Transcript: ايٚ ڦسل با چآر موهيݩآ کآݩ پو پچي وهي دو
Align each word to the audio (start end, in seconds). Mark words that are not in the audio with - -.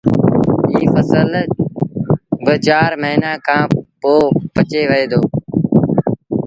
ايٚ 0.75 0.89
ڦسل 0.93 1.31
با 2.43 2.53
چآر 2.65 2.91
موهيݩآ 3.01 3.31
کآݩ 3.45 3.69
پو 4.01 4.13
پچي 4.53 4.81
وهي 4.89 5.05
دو 5.11 5.21